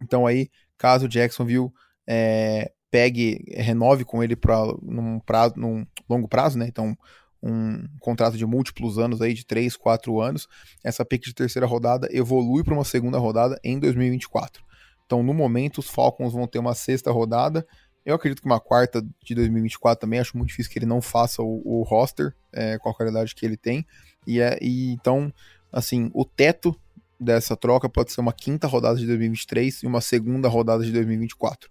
Então 0.00 0.26
aí, 0.26 0.48
caso 0.78 1.08
Jacksonville 1.08 1.70
é, 2.06 2.72
pegue, 2.90 3.44
renove 3.56 4.04
com 4.04 4.22
ele 4.22 4.36
para 4.36 4.56
num, 4.82 5.18
prazo, 5.20 5.54
num 5.56 5.86
longo 6.08 6.28
prazo, 6.28 6.58
né? 6.58 6.66
Então 6.68 6.96
um 7.42 7.84
contrato 8.00 8.36
de 8.36 8.46
múltiplos 8.46 8.98
anos 8.98 9.20
aí, 9.20 9.34
de 9.34 9.44
3, 9.44 9.76
4 9.76 10.20
anos, 10.20 10.48
essa 10.82 11.04
pick 11.04 11.24
de 11.24 11.34
terceira 11.34 11.66
rodada 11.66 12.08
evolui 12.10 12.64
para 12.64 12.74
uma 12.74 12.84
segunda 12.84 13.18
rodada 13.18 13.58
em 13.62 13.78
2024. 13.78 14.64
Então, 15.04 15.22
no 15.22 15.32
momento, 15.32 15.78
os 15.78 15.88
Falcons 15.88 16.32
vão 16.32 16.46
ter 16.46 16.58
uma 16.58 16.74
sexta 16.74 17.12
rodada. 17.12 17.66
Eu 18.04 18.16
acredito 18.16 18.40
que 18.40 18.46
uma 18.46 18.60
quarta 18.60 19.04
de 19.24 19.34
2024 19.34 20.00
também. 20.00 20.18
Acho 20.18 20.36
muito 20.36 20.48
difícil 20.48 20.70
que 20.72 20.78
ele 20.78 20.86
não 20.86 21.00
faça 21.00 21.42
o, 21.42 21.62
o 21.64 21.82
roster 21.82 22.34
é, 22.52 22.76
com 22.78 22.88
a 22.88 22.94
qualidade 22.94 23.34
que 23.34 23.46
ele 23.46 23.56
tem. 23.56 23.86
E, 24.26 24.40
é, 24.40 24.58
e 24.60 24.92
então, 24.92 25.32
assim, 25.72 26.10
o 26.12 26.24
teto 26.24 26.74
dessa 27.18 27.56
troca 27.56 27.88
pode 27.88 28.12
ser 28.12 28.20
uma 28.20 28.32
quinta 28.32 28.66
rodada 28.66 28.98
de 28.98 29.06
2023 29.06 29.82
e 29.82 29.86
uma 29.86 30.00
segunda 30.00 30.48
rodada 30.48 30.84
de 30.84 30.92
2024. 30.92 31.70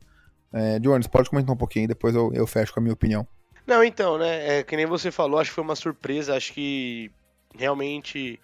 É, 0.53 0.79
Jones, 0.79 1.07
pode 1.07 1.29
comentar 1.29 1.53
um 1.53 1.57
pouquinho, 1.57 1.87
depois 1.87 2.15
eu, 2.15 2.31
eu 2.33 2.47
fecho 2.47 2.73
com 2.73 2.79
a 2.79 2.83
minha 2.83 2.93
opinião. 2.93 3.27
Não, 3.65 3.83
então, 3.83 4.17
né? 4.17 4.59
É, 4.59 4.63
que 4.63 4.75
nem 4.75 4.85
você 4.85 5.11
falou, 5.11 5.39
acho 5.39 5.49
que 5.49 5.55
foi 5.55 5.63
uma 5.63 5.75
surpresa. 5.75 6.35
Acho 6.35 6.53
que 6.53 7.11
realmente. 7.57 8.39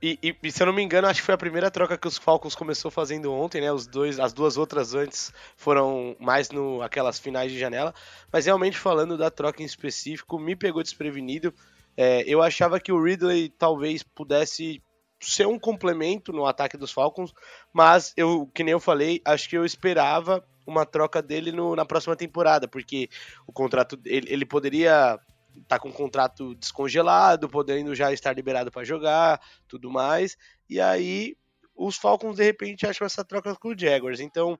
E, 0.00 0.18
e, 0.20 0.36
e, 0.42 0.50
se 0.50 0.60
eu 0.60 0.66
não 0.66 0.72
me 0.72 0.82
engano, 0.82 1.06
acho 1.06 1.20
que 1.20 1.26
foi 1.26 1.34
a 1.34 1.38
primeira 1.38 1.70
troca 1.70 1.96
que 1.96 2.08
os 2.08 2.18
Falcons 2.18 2.56
começou 2.56 2.90
fazendo 2.90 3.32
ontem, 3.32 3.60
né? 3.60 3.72
Os 3.72 3.86
dois, 3.86 4.18
as 4.18 4.32
duas 4.32 4.56
outras 4.56 4.94
antes 4.94 5.32
foram 5.56 6.16
mais 6.18 6.50
no 6.50 6.82
aquelas 6.82 7.20
finais 7.20 7.52
de 7.52 7.58
janela. 7.58 7.94
Mas 8.32 8.46
realmente 8.46 8.76
falando 8.76 9.16
da 9.16 9.30
troca 9.30 9.62
em 9.62 9.66
específico, 9.66 10.40
me 10.40 10.56
pegou 10.56 10.82
desprevenido. 10.82 11.54
É, 11.96 12.24
eu 12.26 12.42
achava 12.42 12.80
que 12.80 12.90
o 12.90 13.00
Ridley 13.00 13.48
talvez 13.50 14.02
pudesse 14.02 14.82
ser 15.20 15.46
um 15.46 15.58
complemento 15.58 16.32
no 16.32 16.46
ataque 16.46 16.76
dos 16.76 16.90
Falcons, 16.90 17.32
mas 17.72 18.12
eu, 18.16 18.50
que 18.52 18.64
nem 18.64 18.72
eu 18.72 18.80
falei, 18.80 19.20
acho 19.24 19.48
que 19.48 19.56
eu 19.56 19.64
esperava 19.64 20.44
uma 20.66 20.86
troca 20.86 21.22
dele 21.22 21.52
no, 21.52 21.74
na 21.74 21.84
próxima 21.84 22.16
temporada, 22.16 22.68
porque 22.68 23.08
o 23.46 23.52
contrato 23.52 23.98
ele, 24.04 24.32
ele 24.32 24.46
poderia 24.46 25.18
estar 25.50 25.76
tá 25.76 25.78
com 25.78 25.88
o 25.88 25.92
contrato 25.92 26.54
descongelado, 26.54 27.48
podendo 27.48 27.94
já 27.94 28.12
estar 28.12 28.34
liberado 28.34 28.70
para 28.70 28.84
jogar, 28.84 29.40
tudo 29.68 29.90
mais. 29.90 30.36
E 30.68 30.80
aí 30.80 31.36
os 31.74 31.96
Falcons 31.96 32.36
de 32.36 32.44
repente 32.44 32.86
acham 32.86 33.06
essa 33.06 33.24
troca 33.24 33.54
com 33.56 33.68
o 33.68 33.78
Jaguars. 33.78 34.20
Então, 34.20 34.58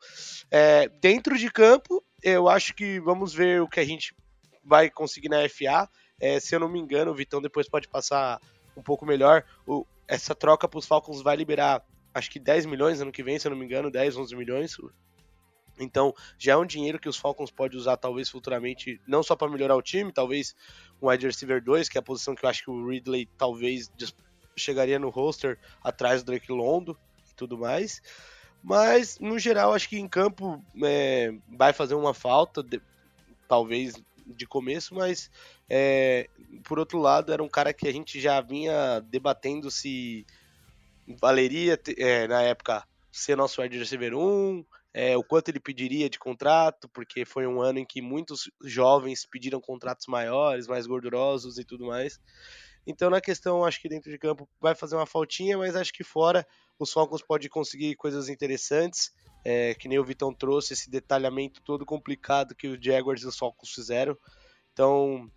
é, 0.51 0.89
dentro 1.01 1.39
de 1.39 1.51
campo, 1.51 2.03
eu 2.23 2.49
acho 2.49 2.75
que 2.75 3.01
vamos 3.01 3.33
ver 3.33 3.63
o 3.63 3.69
que 3.69 3.81
a 3.81 3.85
gente 3.85 4.15
vai 4.65 4.91
conseguir 4.91 5.29
na 5.29 5.49
FA. 5.49 5.89
É, 6.21 6.39
se 6.39 6.55
eu 6.55 6.61
não 6.61 6.69
me 6.69 6.79
engano, 6.79 7.11
o 7.11 7.15
Vitão 7.15 7.41
depois 7.41 7.69
pode 7.69 7.89
passar 7.89 8.41
um 8.77 8.83
pouco 8.83 9.05
melhor. 9.05 9.45
O, 9.67 9.87
essa 10.07 10.35
troca 10.35 10.69
para 10.69 10.79
os 10.79 10.87
Falcons 10.87 11.23
vai 11.23 11.37
liberar 11.37 11.85
acho 12.15 12.31
que 12.31 12.39
10 12.39 12.67
milhões 12.67 13.01
ano 13.01 13.13
que 13.13 13.23
vem, 13.23 13.39
se 13.39 13.47
eu 13.47 13.51
não 13.51 13.57
me 13.57 13.65
engano, 13.65 13.91
10, 13.91 14.17
11 14.17 14.37
milhões. 14.37 14.77
Então, 15.79 16.15
já 16.39 16.53
é 16.53 16.57
um 16.57 16.67
dinheiro 16.67 16.99
que 16.99 17.09
os 17.09 17.17
Falcons 17.17 17.51
podem 17.51 17.79
usar, 17.79 17.97
talvez 17.97 18.29
futuramente, 18.29 19.01
não 19.07 19.23
só 19.23 19.35
para 19.35 19.51
melhorar 19.51 19.77
o 19.77 19.83
time, 19.83 20.13
talvez 20.13 20.55
um 21.01 21.09
wide 21.09 21.27
receiver 21.27 21.63
2, 21.63 21.89
que 21.89 21.99
é 21.99 22.01
a 22.01 22.03
posição 22.03 22.35
que 22.35 22.45
eu 22.45 22.51
acho 22.51 22.65
que 22.65 22.71
o 22.71 22.89
Ridley 22.89 23.29
talvez 23.39 23.91
chegaria 24.57 24.99
no 24.99 25.09
roster 25.09 25.59
atrás 25.83 26.23
do 26.23 26.27
Drake 26.27 26.53
Londo 26.53 26.97
e 27.31 27.35
tudo 27.35 27.59
mais. 27.59 28.03
Mas, 28.63 29.19
no 29.19 29.39
geral, 29.39 29.75
acho 29.75 29.89
que 29.89 29.99
em 29.99 30.07
campo 30.07 30.63
é, 30.83 31.33
vai 31.49 31.73
fazer 31.73 31.95
uma 31.95 32.15
falta, 32.15 32.63
de, 32.63 32.81
talvez 33.49 33.95
de 34.25 34.47
começo, 34.47 34.95
mas 34.95 35.31
é, 35.69 36.29
por 36.65 36.79
outro 36.79 36.99
lado, 36.99 37.33
era 37.33 37.43
um 37.43 37.49
cara 37.49 37.73
que 37.73 37.89
a 37.89 37.93
gente 37.93 38.21
já 38.21 38.41
vinha 38.41 39.01
debatendo 39.01 39.71
se 39.71 40.25
valeria, 41.21 41.79
é, 41.99 42.29
na 42.29 42.43
época, 42.43 42.87
ser 43.11 43.37
nosso 43.37 43.61
wide 43.61 43.77
receiver 43.77 44.15
1, 44.15 44.65
é, 44.95 45.17
o 45.17 45.25
quanto 45.25 45.49
ele 45.49 45.61
pediria 45.61 46.11
de 46.11 46.19
contrato, 46.19 46.89
porque 46.89 47.25
foi 47.25 47.47
um 47.47 47.61
ano 47.61 47.79
em 47.79 47.85
que 47.85 48.03
muitos 48.03 48.51
jovens 48.63 49.25
pediram 49.25 49.61
contratos 49.61 50.07
maiores, 50.07 50.67
mais 50.67 50.87
gordurosos 50.87 51.59
e 51.59 51.65
tudo 51.65 51.87
mais. 51.87 52.21
Então, 52.87 53.09
na 53.09 53.21
questão, 53.21 53.65
acho 53.65 53.81
que 53.81 53.89
dentro 53.89 54.11
de 54.11 54.19
campo 54.19 54.49
vai 54.61 54.75
fazer 54.75 54.97
uma 54.97 55.07
faltinha, 55.07 55.57
mas 55.57 55.77
acho 55.77 55.93
que 55.93 56.05
fora 56.05 56.47
os 56.79 56.93
Falcons 56.93 57.23
podem 57.23 57.49
conseguir 57.49 57.95
coisas 57.95 58.29
interessantes, 58.29 59.13
é, 59.45 59.75
que 59.75 59.89
nem 59.89 59.99
o 59.99 60.05
Vitão 60.05 60.35
trouxe, 60.35 60.73
esse 60.73 60.91
detalhamento 60.91 61.63
todo 61.63 61.87
complicado 61.87 62.55
que 62.55 62.69
os 62.69 62.79
Jaguars 62.85 63.23
e 63.23 63.27
os 63.27 63.39
Falcons 63.39 63.71
fizeram. 63.71 64.17
Então, 64.73 65.31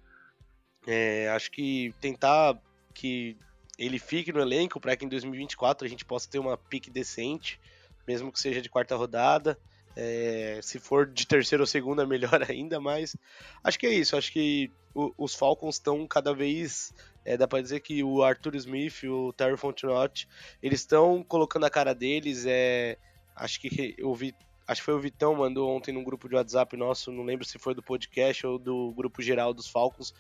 é, 0.88 1.30
acho 1.30 1.52
que 1.52 1.94
tentar 2.02 2.60
que 2.94 3.38
ele 3.78 4.00
fique 4.00 4.32
no 4.34 4.40
elenco 4.40 4.80
para 4.80 4.96
que 4.96 5.06
em 5.06 5.10
2024 5.10 5.86
a 5.86 5.90
gente 5.90 6.06
possa 6.06 6.30
ter 6.30 6.40
uma 6.40 6.58
pique 6.58 6.90
decente 6.90 7.60
mesmo 8.08 8.32
que 8.32 8.40
seja 8.40 8.62
de 8.62 8.70
quarta 8.70 8.96
rodada. 8.96 9.58
É, 9.96 10.60
se 10.62 10.78
for 10.78 11.08
de 11.08 11.26
terceira 11.26 11.64
ou 11.64 11.68
segunda, 11.68 12.06
melhor 12.08 12.44
ainda, 12.50 12.80
mas 12.80 13.16
acho 13.64 13.80
que 13.80 13.88
é 13.88 13.94
isso. 13.94 14.18
Acho 14.18 14.32
que 14.32 14.70
o, 14.94 15.14
os 15.18 15.34
Falcons 15.34 15.76
estão 15.76 16.06
cada 16.08 16.34
vez. 16.34 16.94
É, 17.24 17.36
dá 17.36 17.48
para 17.48 17.62
dizer 17.62 17.80
que 17.80 18.04
o 18.04 18.22
Arthur 18.22 18.56
Smith 18.56 19.04
e 19.04 19.10
o 19.10 19.34
Terry 19.34 19.58
Fontenot, 19.58 20.28
eles 20.62 20.82
estão 20.82 21.24
colocando 21.24 21.66
a 21.66 21.70
cara 21.70 21.94
deles. 21.94 22.46
É, 22.46 22.98
acho 23.36 23.60
que 23.60 23.96
eu 23.98 24.14
vi. 24.14 24.34
Acho 24.68 24.82
que 24.82 24.86
foi 24.86 24.96
o 24.96 25.00
Vitão 25.00 25.36
mandou 25.36 25.70
ontem 25.70 25.92
num 25.92 26.04
grupo 26.04 26.28
de 26.28 26.34
WhatsApp 26.34 26.76
nosso, 26.76 27.12
não 27.12 27.24
lembro 27.24 27.46
se 27.46 27.60
foi 27.60 27.76
do 27.76 27.84
podcast 27.84 28.48
ou 28.48 28.58
do 28.58 28.92
grupo 28.94 29.22
geral 29.22 29.54
dos 29.54 29.70
Falcons, 29.70 30.12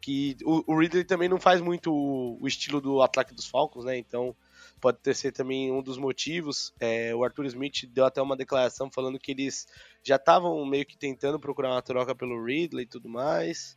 que 0.00 0.36
o, 0.44 0.64
o 0.66 0.76
Ridley 0.76 1.04
também 1.04 1.28
não 1.28 1.38
faz 1.38 1.60
muito 1.60 1.94
o, 1.94 2.36
o 2.42 2.48
estilo 2.48 2.80
do 2.80 3.00
ataque 3.00 3.32
dos 3.32 3.46
Falcons, 3.46 3.84
né? 3.84 3.96
Então 3.96 4.34
pode 4.82 4.98
ter 4.98 5.14
ser 5.14 5.30
também 5.30 5.70
um 5.70 5.80
dos 5.80 5.96
motivos. 5.96 6.74
É, 6.80 7.14
o 7.14 7.22
Arthur 7.22 7.46
Smith 7.46 7.86
deu 7.86 8.04
até 8.04 8.20
uma 8.20 8.36
declaração 8.36 8.90
falando 8.90 9.18
que 9.18 9.30
eles 9.30 9.68
já 10.02 10.16
estavam 10.16 10.66
meio 10.66 10.84
que 10.84 10.98
tentando 10.98 11.38
procurar 11.38 11.70
uma 11.70 11.80
troca 11.80 12.16
pelo 12.16 12.44
Ridley 12.44 12.82
e 12.82 12.88
tudo 12.88 13.08
mais. 13.08 13.76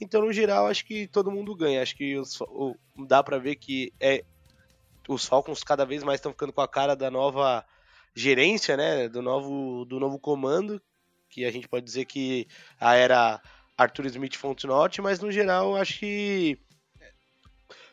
Então, 0.00 0.22
no 0.22 0.32
geral, 0.32 0.66
acho 0.66 0.84
que 0.84 1.06
todo 1.06 1.30
mundo 1.30 1.54
ganha. 1.54 1.80
Acho 1.80 1.96
que 1.96 2.16
os, 2.18 2.40
o, 2.40 2.74
dá 3.06 3.22
para 3.22 3.38
ver 3.38 3.54
que 3.54 3.92
é, 4.00 4.24
os 5.08 5.24
Falcons 5.24 5.62
cada 5.62 5.86
vez 5.86 6.02
mais 6.02 6.18
estão 6.18 6.32
ficando 6.32 6.52
com 6.52 6.60
a 6.60 6.68
cara 6.68 6.96
da 6.96 7.12
nova 7.12 7.64
gerência, 8.12 8.76
né? 8.76 9.08
Do 9.08 9.22
novo, 9.22 9.84
do 9.84 10.00
novo 10.00 10.18
comando, 10.18 10.82
que 11.28 11.44
a 11.44 11.50
gente 11.52 11.68
pode 11.68 11.84
dizer 11.84 12.06
que 12.06 12.48
a 12.80 12.96
era 12.96 13.40
Arthur 13.78 14.06
Smith 14.06 14.36
Fontenot, 14.36 15.00
mas 15.00 15.20
no 15.20 15.30
geral 15.30 15.76
acho 15.76 16.00
que 16.00 16.58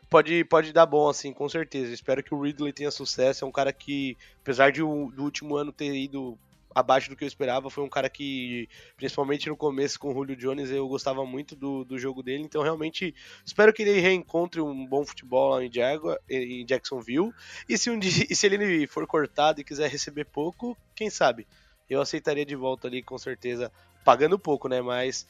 pode, 0.10 0.44
pode 0.46 0.74
dar 0.74 0.86
bom, 0.86 1.10
assim, 1.10 1.34
com 1.34 1.48
certeza. 1.48 1.94
Espero 1.94 2.24
que 2.24 2.34
o 2.34 2.42
Ridley 2.42 2.74
tenha 2.74 2.92
sucesso. 2.92 3.44
É 3.44 3.48
um 3.48 3.52
cara 3.52 3.72
que, 3.72 4.18
apesar 4.42 4.72
de 4.72 4.82
o, 4.82 5.12
do 5.12 5.24
último 5.24 5.56
ano 5.56 5.72
ter 5.72 5.94
ido 5.96 6.38
abaixo 6.74 7.10
do 7.10 7.16
que 7.16 7.24
eu 7.24 7.28
esperava, 7.28 7.72
foi 7.72 7.84
um 7.84 7.90
cara 7.90 8.08
que, 8.08 8.70
principalmente 8.96 9.50
no 9.50 9.58
começo 9.58 10.00
com 10.00 10.12
o 10.12 10.14
Julio 10.14 10.36
Jones, 10.36 10.70
eu 10.70 10.88
gostava 10.88 11.26
muito 11.26 11.56
do, 11.56 11.84
do 11.84 11.98
jogo 11.98 12.22
dele. 12.22 12.44
Então, 12.44 12.62
realmente, 12.62 13.16
espero 13.44 13.74
que 13.74 13.82
ele 13.82 14.00
reencontre 14.00 14.62
um 14.62 14.86
bom 14.86 15.04
futebol 15.04 15.56
lá 15.56 15.64
em, 15.64 15.72
Jaguar, 15.72 16.18
em 16.30 16.64
Jacksonville. 16.66 17.34
E 17.68 17.78
se, 17.78 17.90
um 17.90 17.98
dia, 17.98 18.12
e 18.30 18.36
se 18.36 18.46
ele 18.46 18.86
for 18.86 19.08
cortado 19.08 19.60
e 19.60 19.64
quiser 19.64 19.90
receber 19.90 20.26
pouco, 20.26 20.78
quem 20.96 21.10
sabe? 21.10 21.48
Eu 21.90 22.00
aceitaria 22.00 22.46
de 22.46 22.56
volta 22.56 22.88
ali, 22.88 23.02
com 23.02 23.18
certeza, 23.18 23.72
pagando 24.06 24.38
pouco, 24.38 24.68
né? 24.68 24.80
Mas 24.80 25.26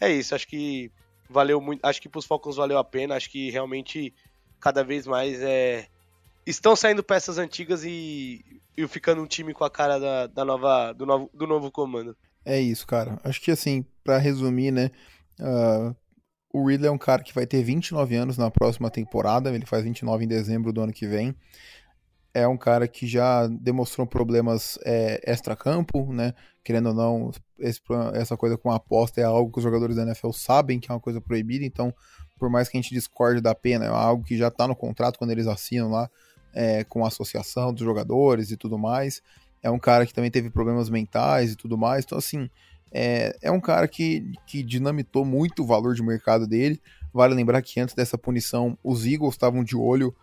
é 0.00 0.10
isso, 0.12 0.34
acho 0.34 0.46
que 0.46 0.92
valeu 1.30 1.60
muito. 1.60 1.84
Acho 1.84 2.02
que 2.02 2.08
para 2.08 2.18
os 2.18 2.26
Falcons 2.26 2.56
valeu 2.56 2.78
a 2.78 2.84
pena. 2.84 3.14
Acho 3.14 3.30
que 3.30 3.50
realmente 3.50 4.12
cada 4.58 4.84
vez 4.84 5.06
mais 5.06 5.40
é, 5.40 5.86
estão 6.46 6.76
saindo 6.76 7.02
peças 7.02 7.38
antigas 7.38 7.84
e, 7.84 8.44
e 8.76 8.86
ficando 8.86 9.22
um 9.22 9.26
time 9.26 9.54
com 9.54 9.64
a 9.64 9.70
cara 9.70 9.98
da, 9.98 10.26
da 10.26 10.44
nova, 10.44 10.92
do, 10.92 11.06
novo, 11.06 11.30
do 11.32 11.46
novo 11.46 11.70
comando. 11.70 12.16
É 12.44 12.60
isso, 12.60 12.86
cara. 12.86 13.18
Acho 13.22 13.40
que 13.40 13.50
assim, 13.50 13.84
para 14.02 14.18
resumir, 14.18 14.70
né? 14.70 14.90
Uh, 15.38 15.94
o 16.52 16.66
Ridley 16.66 16.88
é 16.88 16.92
um 16.92 16.98
cara 16.98 17.22
que 17.22 17.34
vai 17.34 17.46
ter 17.46 17.62
29 17.62 18.16
anos 18.16 18.36
na 18.36 18.50
próxima 18.50 18.90
temporada. 18.90 19.54
Ele 19.54 19.66
faz 19.66 19.84
29 19.84 20.24
em 20.24 20.28
dezembro 20.28 20.72
do 20.72 20.80
ano 20.80 20.92
que 20.92 21.06
vem. 21.06 21.34
É 22.32 22.46
um 22.46 22.56
cara 22.56 22.86
que 22.86 23.06
já 23.06 23.46
demonstrou 23.48 24.06
problemas 24.06 24.78
é, 24.84 25.20
extra-campo, 25.24 26.12
né? 26.12 26.32
Querendo 26.62 26.90
ou 26.90 26.94
não, 26.94 27.30
esse, 27.58 27.80
essa 28.14 28.36
coisa 28.36 28.56
com 28.56 28.70
aposta 28.70 29.20
é 29.20 29.24
algo 29.24 29.50
que 29.50 29.58
os 29.58 29.64
jogadores 29.64 29.96
da 29.96 30.02
NFL 30.02 30.30
sabem 30.30 30.78
que 30.78 30.90
é 30.90 30.94
uma 30.94 31.00
coisa 31.00 31.20
proibida, 31.20 31.64
então, 31.64 31.92
por 32.38 32.48
mais 32.48 32.68
que 32.68 32.76
a 32.76 32.80
gente 32.80 32.94
discorde 32.94 33.40
da 33.40 33.54
pena, 33.54 33.86
é 33.86 33.88
algo 33.88 34.24
que 34.24 34.36
já 34.36 34.48
está 34.48 34.68
no 34.68 34.76
contrato 34.76 35.18
quando 35.18 35.30
eles 35.30 35.46
assinam 35.46 35.90
lá 35.90 36.08
é, 36.54 36.84
com 36.84 37.04
a 37.04 37.08
associação 37.08 37.72
dos 37.72 37.84
jogadores 37.84 38.50
e 38.50 38.56
tudo 38.56 38.78
mais. 38.78 39.22
É 39.62 39.70
um 39.70 39.78
cara 39.78 40.06
que 40.06 40.14
também 40.14 40.30
teve 40.30 40.50
problemas 40.50 40.88
mentais 40.88 41.52
e 41.52 41.56
tudo 41.56 41.76
mais, 41.76 42.04
então, 42.04 42.16
assim, 42.16 42.48
é, 42.92 43.36
é 43.40 43.50
um 43.50 43.60
cara 43.60 43.86
que, 43.86 44.32
que 44.46 44.62
dinamitou 44.62 45.24
muito 45.24 45.62
o 45.62 45.66
valor 45.66 45.94
de 45.94 46.02
mercado 46.02 46.46
dele. 46.46 46.80
Vale 47.12 47.34
lembrar 47.34 47.62
que 47.62 47.80
antes 47.80 47.94
dessa 47.94 48.18
punição, 48.18 48.76
os 48.82 49.06
Eagles 49.06 49.34
estavam 49.34 49.62
de 49.62 49.76
olho 49.76 50.14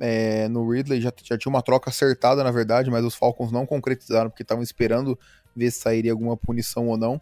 é, 0.00 0.48
no 0.48 0.68
Ridley, 0.68 1.00
já, 1.00 1.12
já 1.22 1.38
tinha 1.38 1.50
uma 1.50 1.62
troca 1.62 1.90
acertada, 1.90 2.42
na 2.42 2.50
verdade, 2.50 2.90
mas 2.90 3.04
os 3.04 3.14
Falcons 3.14 3.52
não 3.52 3.66
concretizaram 3.66 4.30
porque 4.30 4.42
estavam 4.42 4.62
esperando 4.62 5.18
ver 5.54 5.70
se 5.70 5.80
sairia 5.80 6.12
alguma 6.12 6.36
punição 6.36 6.88
ou 6.88 6.96
não. 6.96 7.20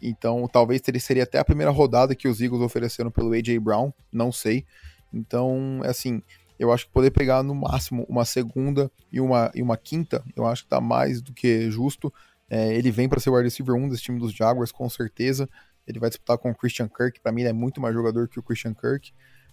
Então, 0.00 0.48
talvez 0.52 0.82
seria 1.00 1.22
até 1.22 1.38
a 1.38 1.44
primeira 1.44 1.70
rodada 1.70 2.14
que 2.14 2.26
os 2.26 2.40
Eagles 2.40 2.62
ofereceram 2.62 3.10
pelo 3.10 3.32
A.J. 3.32 3.58
Brown, 3.60 3.92
não 4.12 4.32
sei. 4.32 4.66
Então, 5.12 5.80
é 5.84 5.88
assim, 5.88 6.22
eu 6.58 6.72
acho 6.72 6.86
que 6.86 6.92
poder 6.92 7.10
pegar 7.10 7.42
no 7.42 7.54
máximo 7.54 8.04
uma 8.08 8.24
segunda 8.24 8.90
e 9.12 9.20
uma, 9.20 9.50
e 9.54 9.62
uma 9.62 9.76
quinta, 9.76 10.24
eu 10.34 10.46
acho 10.46 10.64
que 10.64 10.68
tá 10.68 10.80
mais 10.80 11.20
do 11.20 11.32
que 11.32 11.70
justo. 11.70 12.12
É, 12.48 12.74
ele 12.74 12.90
vem 12.90 13.08
para 13.08 13.20
ser 13.20 13.30
o 13.30 13.34
wide 13.34 13.44
receiver 13.44 13.74
1 13.74 13.88
desse 13.88 14.02
time 14.02 14.18
dos 14.18 14.32
Jaguars, 14.32 14.72
com 14.72 14.88
certeza. 14.88 15.48
Ele 15.86 15.98
vai 15.98 16.10
disputar 16.10 16.36
com 16.38 16.50
o 16.50 16.54
Christian 16.54 16.88
Kirk, 16.88 17.20
para 17.20 17.32
mim 17.32 17.42
ele 17.42 17.50
é 17.50 17.52
muito 17.52 17.80
mais 17.80 17.94
jogador 17.94 18.28
que 18.28 18.38
o 18.38 18.42
Christian 18.42 18.74
Kirk. 18.74 19.12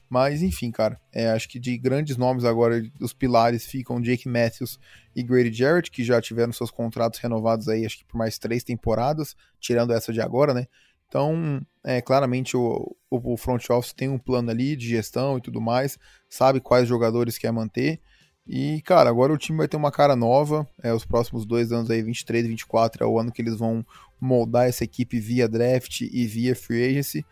Mas, 0.09 0.41
enfim, 0.41 0.71
cara, 0.71 0.99
é, 1.13 1.29
acho 1.29 1.47
que 1.47 1.59
de 1.59 1.77
grandes 1.77 2.17
nomes 2.17 2.43
agora, 2.43 2.81
os 2.99 3.13
pilares 3.13 3.65
ficam 3.65 4.01
Jake 4.01 4.27
Matthews 4.27 4.79
e 5.15 5.21
Grady 5.21 5.53
Jarrett, 5.53 5.91
que 5.91 6.03
já 6.03 6.19
tiveram 6.19 6.51
seus 6.51 6.71
contratos 6.71 7.19
renovados 7.19 7.69
aí, 7.69 7.85
acho 7.85 7.99
que 7.99 8.05
por 8.05 8.17
mais 8.17 8.39
três 8.39 8.63
temporadas, 8.63 9.35
tirando 9.59 9.93
essa 9.93 10.11
de 10.11 10.19
agora, 10.19 10.53
né? 10.53 10.65
Então, 11.07 11.61
é, 11.83 12.01
claramente 12.01 12.55
o, 12.57 12.95
o, 13.09 13.37
front 13.37 13.69
office 13.69 13.93
tem 13.93 14.09
um 14.09 14.19
plano 14.19 14.51
ali 14.51 14.75
de 14.75 14.87
gestão 14.87 15.37
e 15.37 15.41
tudo 15.41 15.59
mais, 15.59 15.97
sabe 16.29 16.59
quais 16.59 16.87
jogadores 16.87 17.37
quer 17.37 17.51
manter. 17.51 17.99
E, 18.47 18.81
cara, 18.81 19.09
agora 19.09 19.31
o 19.31 19.37
time 19.37 19.59
vai 19.59 19.67
ter 19.67 19.77
uma 19.77 19.91
cara 19.91 20.15
nova. 20.15 20.67
É, 20.81 20.91
os 20.91 21.05
próximos 21.05 21.45
dois 21.45 21.71
anos 21.71 21.89
aí, 21.91 22.01
23 22.01 22.45
e 22.45 22.47
24, 22.47 23.03
é 23.03 23.07
o 23.07 23.19
ano 23.19 23.31
que 23.31 23.41
eles 23.41 23.55
vão 23.55 23.85
moldar 24.19 24.67
essa 24.67 24.83
equipe 24.83 25.19
via 25.19 25.47
draft 25.47 26.01
e 26.01 26.25
via 26.25 26.55
free 26.55 26.83
agency. 26.83 27.23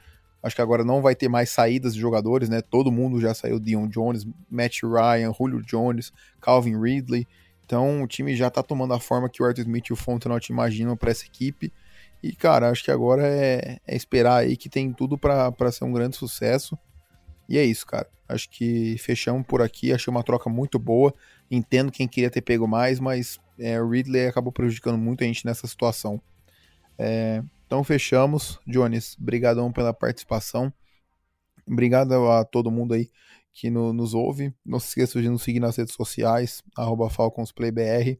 Acho 0.48 0.56
que 0.56 0.62
agora 0.62 0.84
não 0.84 1.02
vai 1.02 1.14
ter 1.14 1.28
mais 1.28 1.50
saídas 1.50 1.94
de 1.94 2.00
jogadores, 2.00 2.48
né? 2.48 2.62
Todo 2.62 2.92
mundo 2.92 3.20
já 3.20 3.34
saiu, 3.34 3.60
Dion 3.60 3.88
Jones, 3.88 4.26
Matt 4.50 4.82
Ryan, 4.82 5.34
Julio 5.38 5.62
Jones, 5.62 6.14
Calvin 6.40 6.80
Ridley. 6.80 7.28
Então 7.66 8.02
o 8.02 8.08
time 8.08 8.34
já 8.34 8.50
tá 8.50 8.64
tomando 8.64 8.94
a 8.94 9.00
forma 9.00 9.30
que 9.30 9.44
o 9.44 9.46
Arthur 9.46 9.62
Smith 9.62 9.88
e 9.90 9.94
o 9.94 9.98
Fontenot 9.98 10.50
imaginam 10.50 10.96
para 10.96 11.12
essa 11.12 11.26
equipe. 11.26 11.74
E, 12.24 12.34
cara, 12.34 12.70
acho 12.70 12.84
que 12.84 12.90
agora 12.90 13.28
é, 13.28 13.78
é 13.86 13.96
esperar 13.96 14.38
aí 14.38 14.56
que 14.56 14.70
tem 14.70 14.92
tudo 14.94 15.18
para 15.18 15.72
ser 15.72 15.84
um 15.84 15.92
grande 15.92 16.16
sucesso. 16.16 16.78
E 17.50 17.58
é 17.58 17.64
isso, 17.64 17.86
cara. 17.86 18.08
Acho 18.28 18.50
que 18.50 18.98
fechamos 19.00 19.46
por 19.46 19.62
aqui. 19.62 19.92
Achei 19.92 20.10
uma 20.10 20.24
troca 20.24 20.50
muito 20.50 20.80
boa. 20.80 21.14
Entendo 21.52 21.92
quem 21.92 22.08
queria 22.08 22.30
ter 22.30 22.42
pego 22.42 22.68
mais, 22.68 23.00
mas 23.00 23.38
é, 23.60 23.82
o 23.82 23.90
Ridley 23.90 24.28
acabou 24.28 24.52
prejudicando 24.52 24.98
muito 24.98 25.24
a 25.24 25.28
gente 25.28 25.46
nessa 25.46 25.68
situação. 25.68 26.22
É, 26.98 27.44
então 27.68 27.84
fechamos. 27.84 28.60
Jones, 28.66 29.16
brigadão 29.20 29.72
pela 29.72 29.94
participação. 29.94 30.74
Obrigado 31.70 32.14
a 32.32 32.46
todo 32.46 32.72
mundo 32.72 32.94
aí 32.94 33.12
que 33.54 33.70
no, 33.70 33.92
nos 33.92 34.14
ouve. 34.14 34.54
Não 34.66 34.80
se 34.80 34.88
esqueça 34.88 35.22
de 35.22 35.30
nos 35.30 35.44
seguir 35.44 35.60
nas 35.60 35.76
redes 35.76 35.94
sociais, 35.94 36.64
FalconsPlayBR. 37.10 38.18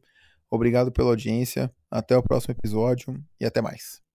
Obrigado 0.50 0.92
pela 0.92 1.10
audiência. 1.10 1.72
Até 1.90 2.16
o 2.16 2.22
próximo 2.22 2.52
episódio 2.52 3.18
e 3.40 3.46
até 3.46 3.62
mais. 3.62 4.07